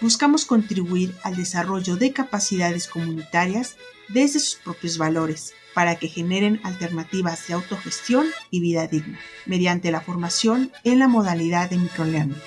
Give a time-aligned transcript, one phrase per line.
[0.00, 3.76] buscamos contribuir al desarrollo de capacidades comunitarias
[4.08, 10.00] desde sus propios valores para que generen alternativas de autogestión y vida digna, mediante la
[10.00, 12.40] formación en la modalidad de microlearning.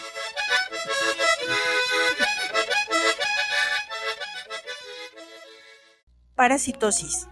[6.35, 7.27] Parasitosis.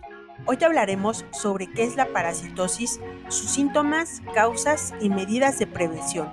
[0.46, 6.32] Hoy hablaremos sobre qué es la parasitosis, sus síntomas, causas y medidas de prevención.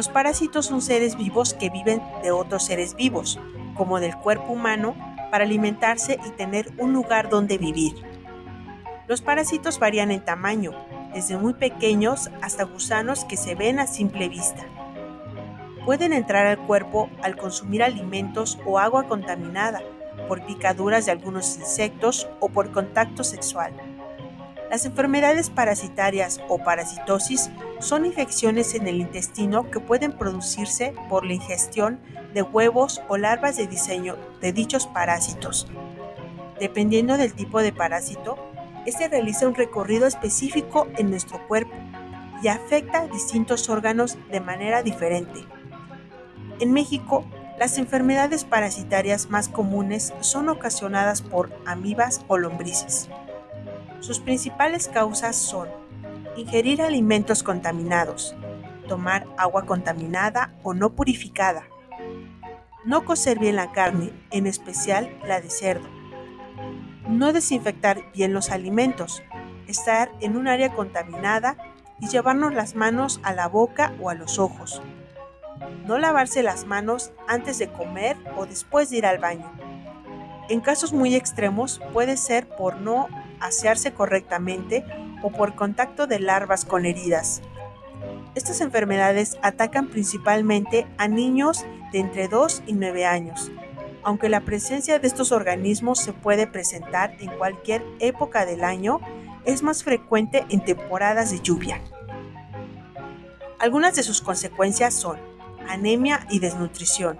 [0.00, 3.38] Los parásitos son seres vivos que viven de otros seres vivos,
[3.74, 4.94] como del cuerpo humano,
[5.30, 7.96] para alimentarse y tener un lugar donde vivir.
[9.08, 10.72] Los parásitos varían en tamaño,
[11.12, 14.64] desde muy pequeños hasta gusanos que se ven a simple vista.
[15.84, 19.82] Pueden entrar al cuerpo al consumir alimentos o agua contaminada,
[20.28, 23.74] por picaduras de algunos insectos o por contacto sexual.
[24.70, 31.34] Las enfermedades parasitarias o parasitosis son infecciones en el intestino que pueden producirse por la
[31.34, 31.98] ingestión
[32.32, 35.66] de huevos o larvas de diseño de dichos parásitos.
[36.60, 38.38] Dependiendo del tipo de parásito,
[38.86, 41.74] este realiza un recorrido específico en nuestro cuerpo
[42.40, 45.40] y afecta distintos órganos de manera diferente.
[46.60, 47.24] En México,
[47.58, 53.10] las enfermedades parasitarias más comunes son ocasionadas por amibas o lombrices.
[54.00, 55.68] Sus principales causas son
[56.36, 58.34] ingerir alimentos contaminados,
[58.88, 61.64] tomar agua contaminada o no purificada,
[62.84, 65.86] no cocer bien la carne, en especial la de cerdo,
[67.08, 69.22] no desinfectar bien los alimentos,
[69.66, 71.58] estar en un área contaminada
[72.00, 74.80] y llevarnos las manos a la boca o a los ojos,
[75.86, 79.52] no lavarse las manos antes de comer o después de ir al baño.
[80.48, 83.08] En casos muy extremos puede ser por no
[83.40, 84.84] asearse correctamente
[85.22, 87.42] o por contacto de larvas con heridas.
[88.34, 93.50] Estas enfermedades atacan principalmente a niños de entre 2 y 9 años,
[94.02, 99.00] aunque la presencia de estos organismos se puede presentar en cualquier época del año,
[99.44, 101.80] es más frecuente en temporadas de lluvia.
[103.58, 105.18] Algunas de sus consecuencias son
[105.68, 107.18] anemia y desnutrición,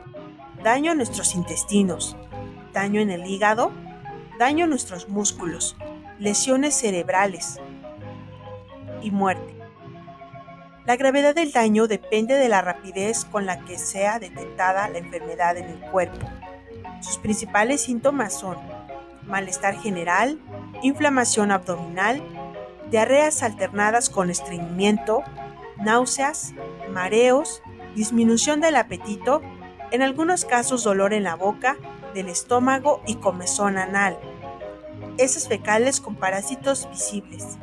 [0.62, 2.16] daño a nuestros intestinos,
[2.72, 3.72] daño en el hígado,
[4.38, 5.76] daño a nuestros músculos,
[6.20, 7.58] lesiones cerebrales
[9.02, 9.56] y muerte.
[10.84, 15.56] La gravedad del daño depende de la rapidez con la que sea detectada la enfermedad
[15.56, 16.26] en el cuerpo.
[17.00, 18.58] Sus principales síntomas son
[19.26, 20.38] malestar general,
[20.82, 22.22] inflamación abdominal,
[22.90, 25.22] diarreas alternadas con estreñimiento,
[25.78, 26.52] náuseas,
[26.90, 27.62] mareos,
[27.94, 29.40] disminución del apetito,
[29.90, 31.76] en algunos casos dolor en la boca,
[32.14, 34.18] del estómago y comezón anal,
[35.24, 37.58] esas fecales con parásitos visibles.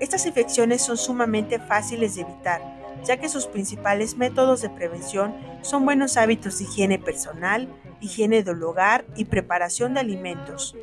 [0.00, 2.62] Estas infecciones son sumamente fáciles de evitar,
[3.04, 7.68] ya que sus principales métodos de prevención son buenos hábitos de higiene personal,
[8.00, 10.76] higiene del hogar y preparación de alimentos.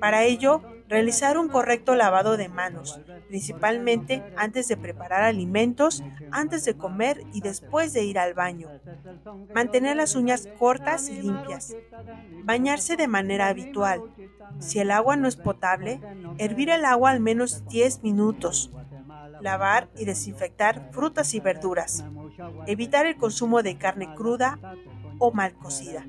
[0.00, 6.76] Para ello, realizar un correcto lavado de manos, principalmente antes de preparar alimentos, antes de
[6.76, 8.68] comer y después de ir al baño.
[9.54, 11.76] Mantener las uñas cortas y limpias.
[12.44, 14.02] Bañarse de manera habitual.
[14.58, 16.00] Si el agua no es potable,
[16.38, 18.72] hervir el agua al menos 10 minutos.
[19.40, 22.04] Lavar y desinfectar frutas y verduras.
[22.66, 24.58] Evitar el consumo de carne cruda
[25.18, 26.04] o mal cocida.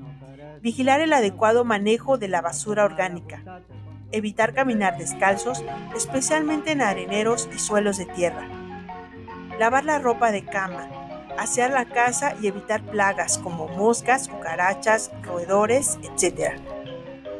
[0.60, 3.62] Vigilar el adecuado manejo de la basura orgánica.
[4.10, 5.62] Evitar caminar descalzos,
[5.94, 8.48] especialmente en areneros y suelos de tierra.
[9.58, 10.88] Lavar la ropa de cama.
[11.38, 16.58] Asear la casa y evitar plagas como moscas, cucarachas, roedores, etc.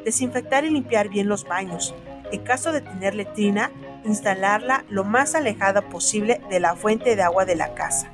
[0.05, 1.95] Desinfectar y limpiar bien los baños.
[2.31, 3.71] En caso de tener letrina,
[4.05, 8.13] instalarla lo más alejada posible de la fuente de agua de la casa.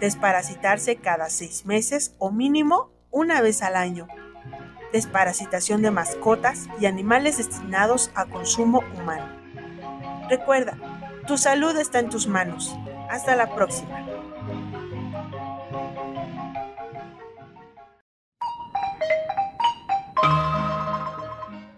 [0.00, 4.08] Desparasitarse cada seis meses o mínimo una vez al año.
[4.92, 9.28] Desparasitación de mascotas y animales destinados a consumo humano.
[10.28, 10.76] Recuerda,
[11.26, 12.76] tu salud está en tus manos.
[13.08, 14.03] Hasta la próxima.